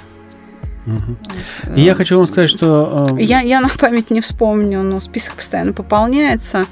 Угу. 0.86 1.76
И 1.76 1.82
я 1.82 1.94
хочу 1.94 2.18
вам 2.18 2.28
сказать, 2.28 2.50
что... 2.50 3.10
Э, 3.12 3.22
я, 3.22 3.42
я 3.42 3.62
на 3.62 3.70
память 3.70 4.10
не 4.10 4.22
вспомню, 4.22 4.82
но 4.82 5.00
список 5.00 5.36
постоянно 5.36 5.74
пополняется. 5.74 6.66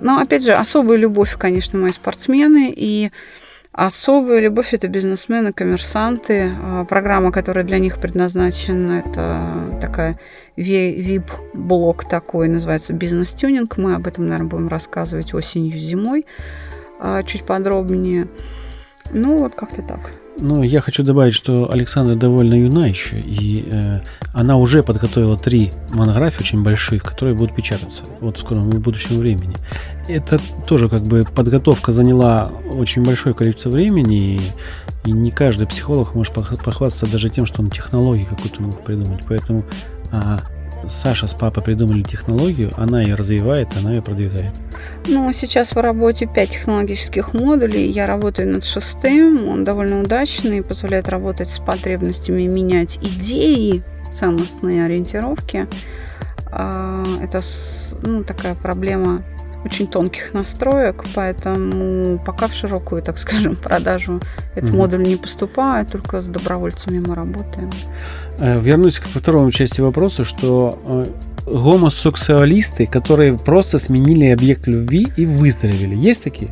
Но, 0.00 0.18
опять 0.18 0.44
же, 0.44 0.52
особая 0.52 0.98
любовь, 0.98 1.36
конечно, 1.38 1.78
мои 1.78 1.92
спортсмены. 1.92 2.72
И 2.74 3.10
особая 3.72 4.40
любовь– 4.40 4.68
это 4.72 4.88
бизнесмены, 4.88 5.52
коммерсанты. 5.52 6.52
А, 6.62 6.84
программа, 6.84 7.32
которая 7.32 7.64
для 7.64 7.78
них 7.78 7.98
предназначена, 7.98 9.02
это 9.06 9.78
такая 9.80 10.18
VIP-блок 10.56 12.08
такой, 12.08 12.48
называется 12.48 12.92
«Бизнес-тюнинг». 12.92 13.76
Мы 13.78 13.94
об 13.94 14.06
этом, 14.06 14.24
наверное, 14.24 14.50
будем 14.50 14.68
рассказывать 14.68 15.32
осенью, 15.34 15.78
зимой 15.78 16.26
а, 16.98 17.22
чуть 17.22 17.44
подробнее. 17.44 18.28
Ну, 19.12 19.38
вот 19.38 19.54
как-то 19.54 19.82
так. 19.82 20.12
Ну, 20.38 20.62
я 20.62 20.80
хочу 20.80 21.02
добавить, 21.02 21.34
что 21.34 21.70
Александра 21.70 22.14
довольно 22.14 22.54
юна 22.54 22.86
еще, 22.86 23.18
и 23.18 23.68
э, 23.70 24.00
она 24.32 24.56
уже 24.56 24.82
подготовила 24.82 25.36
три 25.36 25.72
монографии 25.90 26.40
очень 26.40 26.62
больших, 26.62 27.02
которые 27.02 27.34
будут 27.34 27.54
печататься 27.54 28.04
вот 28.20 28.36
в 28.36 28.40
скором 28.40 28.70
в 28.70 28.80
будущем 28.80 29.18
времени. 29.18 29.54
Это 30.08 30.38
тоже 30.66 30.88
как 30.88 31.02
бы 31.02 31.24
подготовка 31.34 31.92
заняла 31.92 32.52
очень 32.72 33.02
большое 33.02 33.34
количество 33.34 33.70
времени, 33.70 34.36
и, 34.36 34.40
и 35.04 35.12
не 35.12 35.30
каждый 35.30 35.66
психолог 35.66 36.14
может 36.14 36.32
похвастаться 36.32 37.10
даже 37.10 37.28
тем, 37.28 37.44
что 37.44 37.60
он 37.60 37.70
технологии 37.70 38.24
какую-то 38.24 38.62
мог 38.62 38.82
придумать. 38.82 39.24
Поэтому 39.28 39.64
а, 40.10 40.40
Саша 40.88 41.26
с 41.26 41.34
папой 41.34 41.62
придумали 41.62 42.02
технологию, 42.02 42.72
она 42.76 43.02
ее 43.02 43.14
развивает, 43.14 43.68
она 43.78 43.92
ее 43.92 44.02
продвигает. 44.02 44.52
Ну, 45.12 45.32
сейчас 45.32 45.72
в 45.72 45.80
работе 45.80 46.26
5 46.26 46.50
технологических 46.50 47.34
модулей. 47.34 47.90
Я 47.90 48.06
работаю 48.06 48.48
над 48.48 48.64
шестым. 48.64 49.48
Он 49.48 49.64
довольно 49.64 50.00
удачный, 50.00 50.62
позволяет 50.62 51.08
работать 51.08 51.48
с 51.48 51.58
потребностями, 51.58 52.42
менять 52.42 52.98
идеи, 53.02 53.82
ценностные 54.08 54.84
ориентировки. 54.84 55.66
А, 56.52 57.04
это 57.20 57.40
ну, 58.02 58.22
такая 58.22 58.54
проблема 58.54 59.24
очень 59.64 59.88
тонких 59.88 60.32
настроек, 60.32 61.04
поэтому 61.14 62.18
пока 62.24 62.46
в 62.46 62.54
широкую, 62.54 63.02
так 63.02 63.18
скажем, 63.18 63.56
продажу 63.62 64.20
этот 64.54 64.70
угу. 64.70 64.78
модуль 64.78 65.02
не 65.02 65.16
поступает, 65.16 65.90
только 65.90 66.20
с 66.20 66.26
добровольцами 66.26 66.98
мы 67.00 67.14
работаем. 67.14 67.70
Э, 68.38 68.60
вернусь 68.60 68.98
к 68.98 69.06
второму 69.06 69.50
части 69.50 69.80
вопроса, 69.80 70.24
что 70.24 71.06
гомосексуалисты, 71.50 72.86
которые 72.86 73.36
просто 73.36 73.78
сменили 73.78 74.26
объект 74.26 74.66
любви 74.66 75.08
и 75.16 75.26
выздоровели. 75.26 75.94
Есть 75.94 76.22
такие? 76.22 76.50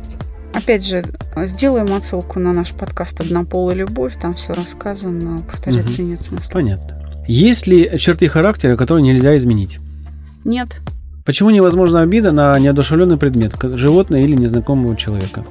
Опять 0.53 0.85
же, 0.85 1.03
сделаем 1.37 1.93
отсылку 1.93 2.39
на 2.39 2.53
наш 2.53 2.71
подкаст 2.71 3.21
«Однополая 3.21 3.75
любовь», 3.75 4.15
там 4.19 4.33
все 4.33 4.53
рассказано, 4.53 5.39
повторяться 5.49 6.01
угу. 6.01 6.11
нет 6.11 6.21
смысла. 6.21 6.51
Понятно. 6.51 7.23
Есть 7.27 7.67
ли 7.67 7.91
черты 7.97 8.27
характера, 8.27 8.75
которые 8.75 9.03
нельзя 9.03 9.37
изменить? 9.37 9.79
Нет. 10.43 10.77
Почему 11.25 11.51
невозможна 11.51 12.01
обида 12.01 12.31
на 12.31 12.57
неодушевленный 12.57 13.17
предмет, 13.17 13.53
животное 13.61 14.21
или 14.21 14.35
незнакомого 14.35 14.95
человека? 14.95 15.45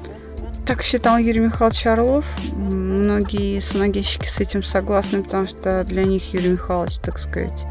Так 0.67 0.83
считал 0.83 1.17
Юрий 1.17 1.39
Михайлович 1.39 1.87
Орлов. 1.87 2.25
Многие 2.53 3.59
саногенщики 3.61 4.27
с 4.27 4.39
этим 4.39 4.61
согласны, 4.61 5.23
потому 5.23 5.47
что 5.47 5.83
для 5.87 6.03
них 6.03 6.33
Юрий 6.33 6.49
Михайлович, 6.49 6.97
так 6.97 7.17
сказать, 7.17 7.65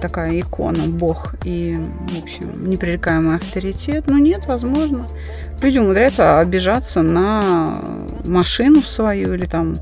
такая 0.00 0.40
икона, 0.40 0.84
бог 0.88 1.34
и, 1.44 1.78
в 2.08 2.22
общем, 2.22 2.68
непререкаемый 2.68 3.36
авторитет. 3.36 4.06
Но 4.06 4.18
нет, 4.18 4.46
возможно. 4.46 5.06
Люди 5.60 5.78
умудряются 5.78 6.38
обижаться 6.40 7.02
на 7.02 7.78
машину 8.24 8.80
свою 8.80 9.34
или 9.34 9.46
там 9.46 9.78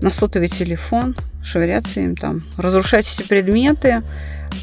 на 0.00 0.10
сотовый 0.10 0.48
телефон, 0.48 1.16
швыряться 1.42 2.00
им 2.00 2.16
там, 2.16 2.44
разрушать 2.56 3.06
эти 3.06 3.26
предметы, 3.26 4.02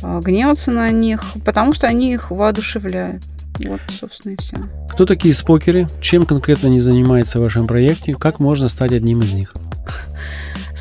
а, 0.01 0.19
гневаться 0.19 0.71
на 0.71 0.89
них, 0.91 1.23
потому 1.45 1.73
что 1.73 1.87
они 1.87 2.13
их 2.13 2.31
воодушевляют. 2.31 3.23
Вот, 3.59 3.81
собственно, 3.89 4.33
и 4.33 4.35
все. 4.37 4.57
Кто 4.91 5.05
такие 5.05 5.33
спокеры? 5.33 5.87
Чем 6.01 6.25
конкретно 6.25 6.69
они 6.69 6.79
занимаются 6.79 7.39
в 7.39 7.41
вашем 7.41 7.67
проекте? 7.67 8.15
Как 8.15 8.39
можно 8.39 8.69
стать 8.69 8.91
одним 8.91 9.21
из 9.21 9.33
них? 9.33 9.53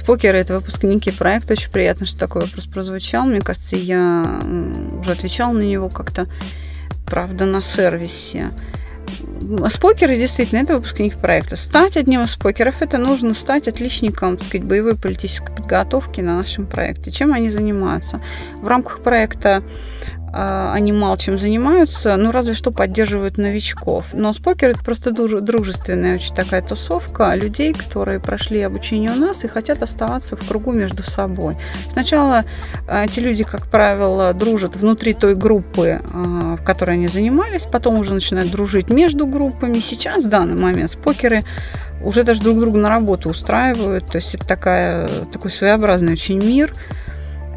Спокеры– 0.06 0.38
это 0.38 0.54
выпускники 0.54 1.10
проекта. 1.10 1.54
Очень 1.54 1.72
приятно, 1.72 2.06
что 2.06 2.16
такой 2.16 2.42
вопрос 2.42 2.66
прозвучал. 2.66 3.26
Мне 3.26 3.40
кажется, 3.40 3.74
я 3.74 4.40
уже 5.00 5.10
отвечала 5.10 5.52
на 5.52 5.62
него 5.62 5.88
как-то, 5.88 6.28
правда, 7.06 7.44
на 7.44 7.60
сервисе. 7.60 8.50
Спокеры 9.68 10.16
действительно 10.16 10.60
это 10.60 10.76
выпускник 10.76 11.18
проекта. 11.18 11.56
Стать 11.56 11.96
одним 11.96 12.22
из 12.22 12.30
спокеров 12.30 12.82
это 12.82 12.98
нужно 12.98 13.34
стать 13.34 13.66
отличником 13.66 14.36
так 14.36 14.46
сказать, 14.46 14.64
боевой 14.64 14.94
политической 14.94 15.52
подготовки 15.52 16.20
на 16.20 16.36
нашем 16.36 16.68
проекте. 16.68 17.10
Чем 17.10 17.32
они 17.32 17.50
занимаются? 17.50 18.20
В 18.62 18.68
рамках 18.68 19.00
проекта 19.00 19.56
а, 19.58 20.15
они 20.32 20.92
мало 20.92 21.16
чем 21.16 21.38
занимаются, 21.38 22.16
ну, 22.16 22.30
разве 22.30 22.54
что 22.54 22.70
поддерживают 22.70 23.38
новичков. 23.38 24.06
Но 24.12 24.32
спокер– 24.32 24.70
это 24.70 24.84
просто 24.84 25.12
дружественная 25.12 26.16
очень 26.16 26.34
такая 26.34 26.62
тусовка 26.62 27.34
людей, 27.34 27.72
которые 27.72 28.20
прошли 28.20 28.60
обучение 28.60 29.10
у 29.12 29.14
нас 29.14 29.44
и 29.44 29.48
хотят 29.48 29.82
оставаться 29.82 30.36
в 30.36 30.46
кругу 30.46 30.72
между 30.72 31.02
собой. 31.02 31.56
Сначала 31.90 32.44
а, 32.88 33.04
эти 33.04 33.20
люди, 33.20 33.44
как 33.44 33.66
правило, 33.66 34.34
дружат 34.34 34.76
внутри 34.76 35.14
той 35.14 35.34
группы, 35.34 36.00
а, 36.12 36.56
в 36.56 36.64
которой 36.64 36.96
они 36.96 37.08
занимались, 37.08 37.64
потом 37.64 37.98
уже 37.98 38.12
начинают 38.12 38.50
дружить 38.50 38.90
между 38.90 39.26
группами. 39.26 39.78
Сейчас, 39.78 40.24
в 40.24 40.28
данный 40.28 40.60
момент, 40.60 40.90
спокеры 40.90 41.44
уже 42.04 42.24
даже 42.24 42.42
друг 42.42 42.60
друга 42.60 42.78
на 42.78 42.88
работу 42.88 43.30
устраивают. 43.30 44.06
То 44.06 44.16
есть 44.16 44.34
это 44.34 44.46
такая, 44.46 45.08
такой 45.32 45.50
своеобразный 45.50 46.12
очень 46.12 46.42
мир– 46.42 46.74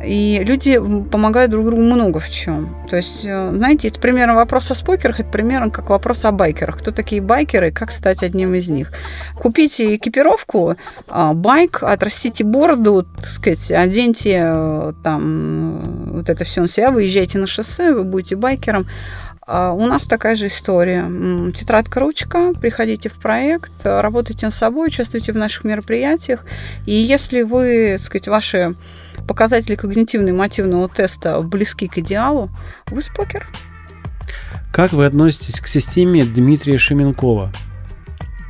и 0.04 0.42
люди 0.46 0.80
помогают 1.12 1.52
друг 1.52 1.66
другу 1.66 1.82
много 1.82 2.20
в 2.20 2.30
чем. 2.30 2.76
То 2.90 2.96
есть, 2.96 3.26
э, 3.26 3.52
знаете, 3.54 3.90
это 3.90 4.00
примерно 4.00 4.36
вопрос 4.36 4.72
о 4.72 4.76
спокерах, 4.76 5.20
это 5.20 5.30
примерно 5.30 5.70
как 5.70 5.90
вопрос 5.90 6.24
о 6.26 6.32
байкерах. 6.32 6.80
Кто 6.80 6.92
такие 6.92 7.22
байкеры 7.22 7.72
как 7.72 7.92
стать 7.92 8.24
одним 8.24 8.56
из 8.56 8.70
них? 8.70 8.92
Купите 9.36 9.96
экипировку, 9.96 10.76
а, 11.08 11.34
байк, 11.34 11.84
отрастите 11.84 12.44
бороду, 12.44 13.06
так 13.16 13.26
сказать, 13.26 13.72
оденьте 13.72 14.42
э, 14.42 14.94
там 15.04 16.12
вот 16.14 16.30
это 16.30 16.46
все 16.46 16.62
на 16.62 16.70
себя, 16.70 16.92
выезжайте 16.92 17.38
на 17.38 17.48
шоссе, 17.48 17.94
вы 17.94 18.04
будете 18.04 18.38
байкером. 18.38 18.88
А, 19.46 19.74
у 19.74 19.86
нас 19.86 20.06
такая 20.06 20.36
же 20.36 20.48
история. 20.48 21.10
Тетрадка, 21.52 22.00
ручка, 22.00 22.54
приходите 22.54 23.10
в 23.10 23.14
проект, 23.14 23.72
работайте 23.84 24.46
над 24.46 24.56
собой, 24.56 24.88
участвуйте 24.88 25.34
в 25.34 25.36
наших 25.36 25.66
мероприятиях. 25.66 26.46
И 26.86 26.94
если 26.94 27.42
вы, 27.42 27.96
так 27.98 28.06
сказать, 28.06 28.28
ваши 28.28 28.76
показатели 29.30 29.76
когнитивно-эмотивного 29.76 30.92
теста 30.92 31.40
близки 31.42 31.88
к 31.88 32.00
идеалу, 32.00 32.50
вы 32.88 33.04
спокер. 33.04 33.48
Как 34.74 34.92
вы 34.92 35.06
относитесь 35.06 35.60
к 35.60 35.68
системе 35.68 36.26
Дмитрия 36.26 36.80
Шеменкова? 36.80 37.52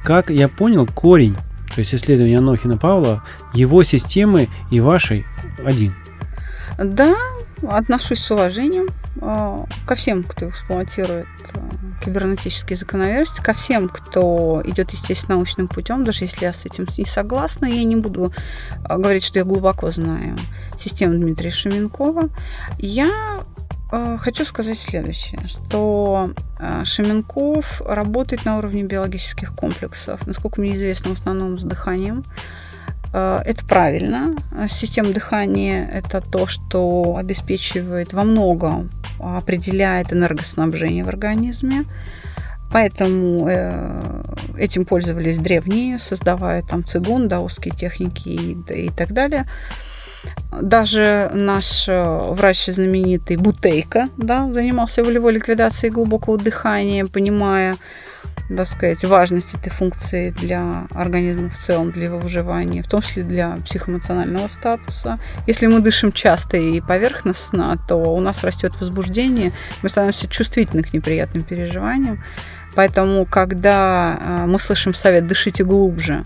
Как 0.05 0.29
я 0.29 0.47
понял, 0.47 0.87
корень, 0.87 1.35
то 1.75 1.79
есть 1.79 1.93
исследование 1.93 2.37
Анохина 2.37 2.77
Павла, 2.77 3.23
его 3.53 3.83
системы 3.83 4.47
и 4.71 4.79
вашей 4.79 5.25
один. 5.65 5.93
Да, 6.77 7.13
отношусь 7.67 8.19
с 8.19 8.31
уважением 8.31 8.87
э, 9.19 9.57
ко 9.85 9.95
всем, 9.95 10.23
кто 10.23 10.47
эксплуатирует 10.47 11.27
э, 11.53 11.59
кибернетические 12.05 12.77
закономерности, 12.77 13.41
ко 13.41 13.51
всем, 13.51 13.89
кто 13.89 14.61
идет, 14.63 14.91
естественно, 14.91 15.35
научным 15.35 15.67
путем, 15.67 16.05
даже 16.05 16.23
если 16.23 16.45
я 16.45 16.53
с 16.53 16.65
этим 16.65 16.87
не 16.97 17.05
согласна, 17.05 17.65
я 17.65 17.83
не 17.83 17.97
буду 17.97 18.31
э, 18.31 18.97
говорить, 18.97 19.25
что 19.25 19.39
я 19.39 19.45
глубоко 19.45 19.91
знаю 19.91 20.37
систему 20.79 21.15
Дмитрия 21.15 21.51
Шеменкова. 21.51 22.29
Я 22.77 23.39
хочу 24.17 24.45
сказать 24.45 24.77
следующее, 24.77 25.39
что 25.47 26.29
Шеменков 26.83 27.81
работает 27.85 28.45
на 28.45 28.57
уровне 28.57 28.83
биологических 28.83 29.55
комплексов, 29.55 30.27
насколько 30.27 30.61
мне 30.61 30.75
известно, 30.75 31.09
в 31.09 31.13
основном 31.13 31.57
с 31.57 31.63
дыханием. 31.63 32.23
Э, 33.13 33.39
это 33.45 33.65
правильно. 33.65 34.35
Система 34.67 35.11
дыхания– 35.11 35.87
это 35.93 36.21
то, 36.21 36.47
что 36.47 37.15
обеспечивает 37.17 38.13
во 38.13 38.23
многом, 38.23 38.89
определяет 39.19 40.13
энергоснабжение 40.13 41.03
в 41.03 41.09
организме. 41.09 41.85
Поэтому 42.71 43.47
э, 43.49 44.23
этим 44.57 44.85
пользовались 44.85 45.39
древние, 45.39 45.97
создавая 45.97 46.61
там 46.61 46.85
цигун, 46.85 47.27
даосские 47.27 47.73
техники 47.73 48.29
и, 48.29 48.85
и 48.85 48.89
так 48.91 49.11
далее. 49.11 49.47
Даже 50.61 51.29
наш 51.33 51.87
э, 51.87 52.03
врач 52.03 52.65
знаменитый 52.65 53.37
Бутейко 53.37 54.07
да, 54.17 54.51
занимался 54.51 55.03
волевой 55.03 55.33
ликвидацией 55.33 55.91
глубокого 55.91 56.37
дыхания, 56.37 57.05
понимая, 57.05 57.75
так 58.49 58.65
сказать, 58.65 59.03
важность 59.05 59.53
этой 59.53 59.69
функции 59.69 60.31
для 60.31 60.87
организма 60.91 61.49
в 61.49 61.59
целом, 61.59 61.91
для 61.91 62.05
его 62.05 62.17
выживания, 62.17 62.81
в 62.81 62.89
том 62.89 63.01
числе 63.01 63.23
для 63.23 63.57
психоэмоционального 63.63 64.47
статуса. 64.47 65.19
Если 65.45 65.67
мы 65.67 65.79
дышим 65.79 66.11
часто 66.11 66.57
и 66.57 66.81
поверхностно, 66.81 67.77
то 67.87 67.95
у 67.95 68.19
нас 68.19 68.43
растет 68.43 68.73
возбуждение, 68.79 69.51
мы 69.83 69.89
становимся 69.89 70.27
чувствительны 70.27 70.83
к 70.83 70.93
неприятным 70.93 71.43
переживаниям. 71.43 72.23
Поэтому, 72.75 73.25
когда 73.25 74.17
а, 74.19 74.45
мы 74.45 74.59
слышим 74.59 74.93
совет 74.93 75.27
«дышите 75.27 75.63
глубже», 75.63 76.23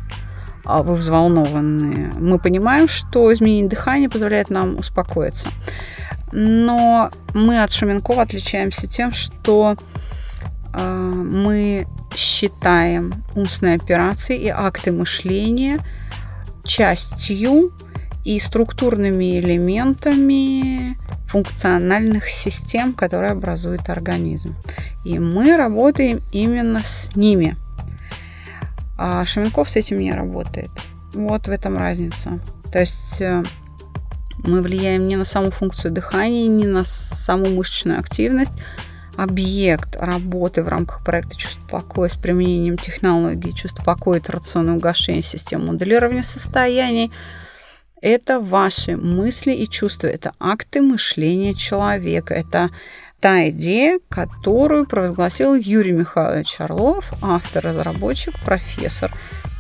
вы 0.66 0.96
взволнованные, 0.96 2.14
мы 2.18 2.40
понимаем, 2.40 2.88
что 2.88 3.34
изменение 3.34 3.70
дыхания 3.70 4.10
позволяет 4.10 4.50
нам 4.50 4.78
успокоиться. 4.78 5.48
Но 6.32 7.12
мы 7.34 7.62
от 7.62 7.72
Шуменкова 7.72 8.24
отличаемся 8.24 8.88
тем, 8.88 9.12
что 9.12 9.76
а, 10.74 11.12
мы 11.14 11.86
считаем 12.16 13.14
умственные 13.36 13.76
операции 13.76 14.38
и 14.38 14.48
акты 14.48 14.92
мышления 14.92 15.80
частью 16.64 17.72
и 18.24 18.40
структурными 18.40 19.40
элементами 19.40 20.98
функциональных 21.28 22.30
систем, 22.30 22.94
которые 22.94 23.32
образуют 23.32 23.90
организм. 23.90 24.56
И 25.04 25.20
мы 25.20 25.58
работаем 25.58 26.22
именно 26.32 26.82
с 26.84 27.16
ними. 27.16 27.58
А 29.06 29.26
Шаменков 29.26 29.70
с 29.70 29.76
этим 29.76 30.00
не 30.00 30.14
работает. 30.14 30.70
Вот 31.14 31.48
в 31.48 31.52
этом 31.52 31.78
разница. 31.78 32.40
То 32.72 32.80
есть 32.80 33.20
э, 33.20 33.44
мы 34.38 34.62
влияем 34.62 35.10
не 35.10 35.18
на 35.18 35.26
саму 35.26 35.52
функцию 35.52 35.92
дыхания, 35.92 36.48
не 36.48 36.68
на 36.68 36.86
саму 36.86 37.48
мышечную 37.48 38.00
активность, 38.00 38.54
объект 39.18 39.98
работы 39.98 40.64
в 40.64 40.70
рамках 40.70 41.04
проекта 41.04 41.36
«Чувство 41.36 41.68
покоя» 41.68 42.08
с 42.08 42.16
применением 42.16 42.78
технологии 42.78 43.52
«Чувство 43.52 43.84
покоя» 43.84 44.22
и 44.22 44.32
рационное 44.32 44.76
угошение 44.76 45.22
системы 45.22 45.74
моделирования 45.74 46.24
состояний– 46.24 47.12
это 48.04 48.42
ваши 48.42 48.98
мысли 48.98 49.54
и 49.54 49.66
чувства, 49.68 50.08
это 50.08 50.34
акты 50.38 50.82
мышления 50.82 51.56
человека, 51.56 52.34
это 52.34 52.70
та 53.24 53.48
идея, 53.48 54.00
которую 54.10 54.86
провозгласил 54.86 55.56
Юрий 55.56 55.94
Михайлович 55.94 56.60
Орлов, 56.60 57.10
автор, 57.22 57.64
разработчик, 57.64 58.34
профессор 58.44 59.14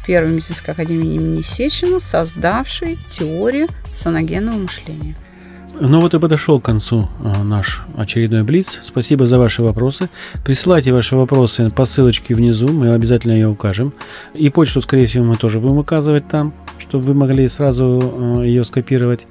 Первой 0.05 0.33
медицинской 0.33 0.73
академии 0.73 1.15
имени 1.15 1.39
Сечина, 1.39 2.01
создавший 2.01 2.99
теорию 3.09 3.69
саногенного 3.95 4.57
мышления. 4.57 5.15
Ну 5.79 6.01
вот 6.01 6.13
и 6.13 6.19
подошел 6.19 6.59
к 6.59 6.65
концу 6.65 7.09
э, 7.23 7.43
наш 7.43 7.83
очередной 7.97 8.43
Блиц. 8.43 8.79
Спасибо 8.83 9.25
за 9.25 9.39
ваши 9.39 9.63
вопросы. 9.63 10.09
Присылайте 10.45 10.93
ваши 10.93 11.15
вопросы 11.15 11.71
по 11.71 11.85
ссылочке 11.85 12.35
внизу, 12.35 12.67
мы 12.67 12.93
обязательно 12.93 13.31
ее 13.31 13.47
укажем. 13.47 13.91
И 14.35 14.49
почту, 14.49 14.81
скорее 14.81 15.07
всего, 15.07 15.25
мы 15.25 15.35
тоже 15.35 15.59
будем 15.59 15.79
указывать 15.79 16.27
там, 16.27 16.53
чтобы 16.77 17.05
вы 17.05 17.13
могли 17.15 17.47
сразу 17.47 18.39
э, 18.39 18.45
ее 18.45 18.65
скопировать. 18.65 19.25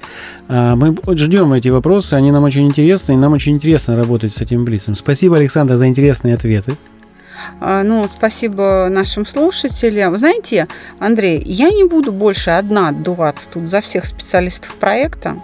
А, 0.49 0.75
мы 0.75 0.97
ждем 1.17 1.53
эти 1.53 1.69
вопросы, 1.69 2.15
они 2.15 2.33
нам 2.33 2.43
очень 2.43 2.67
интересны, 2.67 3.13
и 3.13 3.17
нам 3.17 3.33
очень 3.35 3.53
интересно 3.53 3.97
работать 3.97 4.35
с 4.35 4.41
этим 4.41 4.65
Блицем. 4.65 4.97
Спасибо, 4.97 5.37
Александр, 5.37 5.77
за 5.77 5.87
интересные 5.87 6.35
ответы. 6.35 6.77
А, 7.61 7.85
ну, 7.85 8.09
спасибо 8.13 8.89
нашим 8.91 9.27
слушателям. 9.27 10.17
Знаете, 10.19 10.67
Андрей, 10.99 11.41
я 11.45 11.71
не 11.71 11.85
буду 11.85 12.11
больше 12.11 12.51
одна 12.51 12.89
отдуваться 12.89 13.49
тут 13.49 13.69
за 13.69 13.81
всех 13.81 14.07
специалистов 14.07 14.75
проекта. 14.75 15.37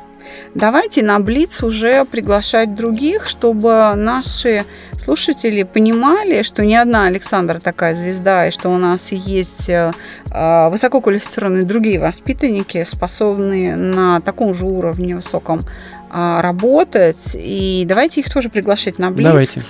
Давайте 0.54 1.02
на 1.02 1.20
Блиц 1.20 1.62
уже 1.62 2.04
приглашать 2.04 2.74
других, 2.74 3.28
чтобы 3.28 3.92
наши 3.94 4.64
слушатели 4.98 5.62
понимали, 5.62 6.42
что 6.42 6.64
не 6.64 6.76
одна 6.76 7.04
Александра 7.04 7.60
такая 7.60 7.94
звезда, 7.94 8.48
и 8.48 8.50
что 8.50 8.70
у 8.70 8.78
нас 8.78 9.12
есть 9.12 9.68
э, 9.68 9.92
э, 10.30 10.68
высококвалифицированные 10.70 11.64
другие 11.64 12.00
воспитанники, 12.00 12.84
способные 12.84 13.76
на 13.76 14.20
таком 14.20 14.54
же 14.54 14.66
уровне 14.66 15.14
высоком 15.14 15.64
а, 16.10 16.40
работать, 16.40 17.36
и 17.38 17.84
давайте 17.86 18.20
их 18.20 18.32
тоже 18.32 18.48
приглашать 18.48 18.98
на 18.98 19.10
Блиц. 19.10 19.28
Давайте. 19.28 19.62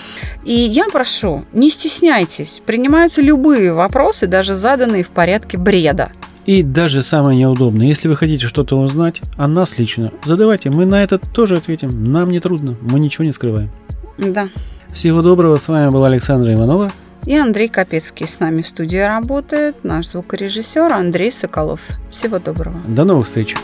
И 0.44 0.52
я 0.52 0.84
прошу, 0.86 1.44
не 1.52 1.68
стесняйтесь, 1.68 2.62
принимаются 2.64 3.20
любые 3.20 3.72
вопросы, 3.72 4.26
даже 4.26 4.54
заданные 4.54 5.02
в 5.02 5.10
порядке 5.10 5.58
бреда. 5.58 6.12
И 6.48 6.62
даже 6.62 7.02
самое 7.02 7.38
неудобное, 7.38 7.86
если 7.86 8.08
вы 8.08 8.16
хотите 8.16 8.46
что-то 8.46 8.80
узнать 8.80 9.20
о 9.36 9.46
нас 9.46 9.76
лично, 9.76 10.12
задавайте, 10.24 10.70
мы 10.70 10.86
на 10.86 11.04
это 11.04 11.18
тоже 11.18 11.58
ответим. 11.58 12.10
Нам 12.10 12.30
не 12.30 12.40
трудно, 12.40 12.74
мы 12.80 13.00
ничего 13.00 13.24
не 13.24 13.32
скрываем. 13.32 13.68
Да. 14.16 14.48
Всего 14.94 15.20
доброго, 15.20 15.58
с 15.58 15.68
вами 15.68 15.90
была 15.90 16.06
Александра 16.06 16.54
Иванова. 16.54 16.90
И 17.26 17.36
Андрей 17.36 17.68
Капецкий 17.68 18.26
с 18.26 18.40
нами 18.40 18.62
в 18.62 18.68
студии 18.68 18.96
работает, 18.96 19.84
наш 19.84 20.08
звукорежиссер 20.08 20.90
Андрей 20.90 21.30
Соколов. 21.30 21.80
Всего 22.10 22.38
доброго. 22.38 22.80
До 22.88 23.04
новых 23.04 23.26
встреч. 23.26 23.54